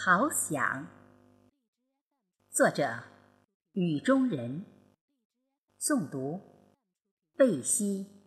[0.00, 0.86] 好想。
[2.52, 3.02] 作者：
[3.72, 4.64] 雨中人。
[5.80, 6.40] 诵读：
[7.36, 8.17] 贝西。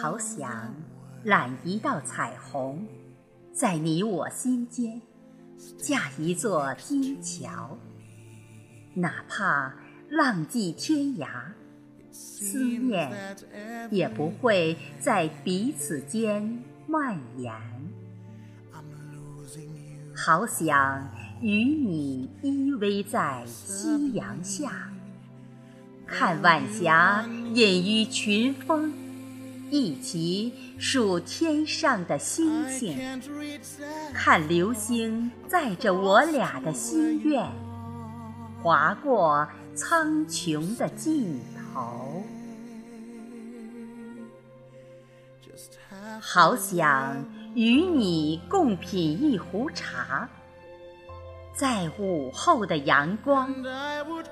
[0.00, 0.74] 好想
[1.24, 2.86] 揽一道彩虹，
[3.52, 5.00] 在你我心间
[5.78, 7.78] 架一座金桥，
[8.94, 9.74] 哪怕
[10.10, 11.28] 浪迹天涯，
[12.12, 13.10] 思念
[13.90, 17.54] 也不会在彼此间蔓延。
[20.14, 21.08] 好想
[21.40, 24.90] 与你依偎在夕阳下，
[26.06, 29.05] 看晚霞隐于群峰。
[29.70, 32.96] 一起数天上的星星，
[34.14, 37.44] 看流星载着我俩的心愿，
[38.62, 41.40] 划过苍穹的尽
[41.74, 42.22] 头。
[46.20, 47.16] 好想
[47.54, 50.28] 与你共品一壶茶，
[51.54, 53.52] 在午后的阳光，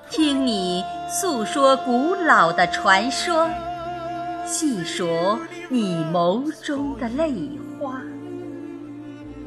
[0.09, 3.49] 听你诉说古老的传说。
[4.45, 7.33] 细数你眸中的泪
[7.79, 7.99] 花，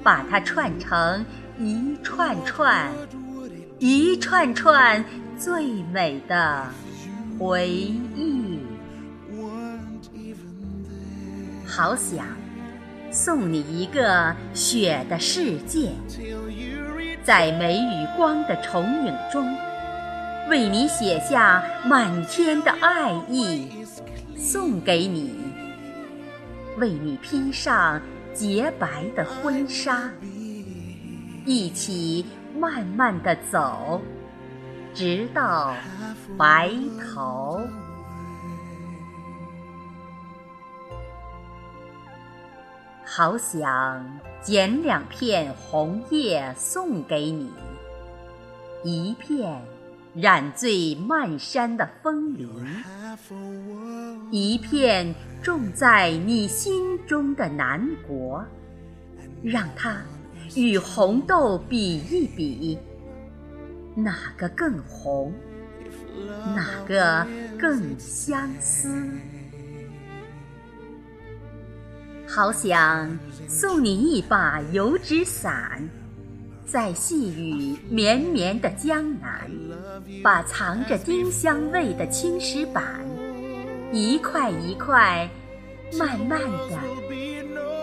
[0.03, 1.25] 把它串成
[1.57, 2.91] 一串串、
[3.79, 5.05] 一串串
[5.39, 6.67] 最美的
[7.39, 8.59] 回忆。
[11.65, 12.27] 好想
[13.13, 15.93] 送你一个雪的世界，
[17.23, 19.47] 在梅与光的重影中，
[20.49, 23.69] 为你写下满天的爱意。
[24.37, 25.35] 送给你，
[26.79, 28.01] 为你披上
[28.33, 30.11] 洁白的婚纱，
[31.45, 32.25] 一起
[32.57, 34.01] 慢慢的走，
[34.95, 35.75] 直到
[36.39, 37.61] 白头。
[43.05, 47.53] 好想捡两片红叶送给你，
[48.85, 49.61] 一片。
[50.21, 52.51] 染醉漫山的风铃，
[54.33, 58.45] 一片种在你心中的南国，
[59.45, 60.03] 让它
[60.57, 62.77] 与红豆比一比，
[63.95, 65.33] 哪个更红，
[66.53, 67.25] 哪个
[67.57, 68.89] 更相思？
[72.27, 75.89] 好想送你一把油纸伞。
[76.71, 79.51] 在细雨绵绵的江南，
[80.23, 83.03] 把藏着丁香味的青石板，
[83.91, 85.27] 一块一块，
[85.99, 86.79] 慢慢的、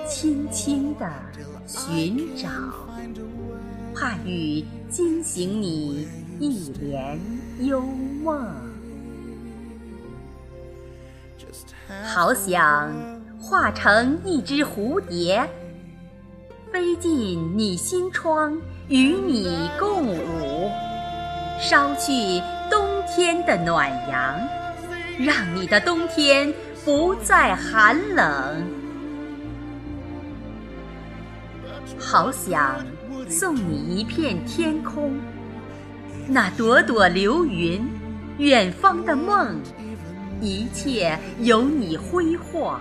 [0.07, 1.11] 轻轻的
[1.65, 2.47] 寻找，
[3.95, 6.07] 怕雨惊醒你
[6.39, 7.19] 一帘
[7.61, 8.45] 幽梦。
[12.03, 12.93] 好想
[13.39, 15.49] 化成一只蝴蝶。
[16.75, 18.59] 飞进你心窗，
[18.89, 20.69] 与你共舞，
[21.57, 24.37] 捎去冬天的暖阳，
[25.17, 26.53] 让你的冬天
[26.83, 28.61] 不再寒冷。
[31.97, 32.85] 好想
[33.29, 35.13] 送你一片天空，
[36.27, 37.87] 那朵朵流云，
[38.37, 39.61] 远方的梦，
[40.41, 42.77] 一切由你挥霍。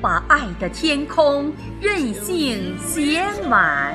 [0.00, 3.94] 把爱的天空任性写满，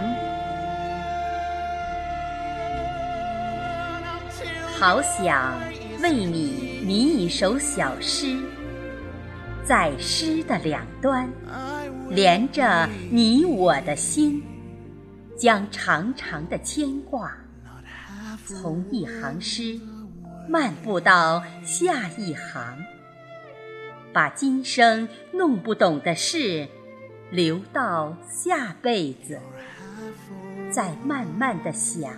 [4.78, 5.60] 好想
[6.04, 8.38] 为你拟一首小诗，
[9.64, 11.28] 在诗的两端
[12.10, 14.44] 连着你我的心，
[15.36, 17.36] 将长长的牵挂
[18.46, 19.80] 从一行诗
[20.48, 22.78] 漫步到下一行。
[24.15, 26.69] 把今生弄不懂的事，
[27.31, 29.38] 留到下辈子，
[30.71, 32.13] 再慢慢的想，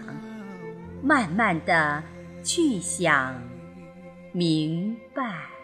[1.01, 2.03] 慢慢的
[2.44, 3.41] 去想
[4.31, 5.56] 明白。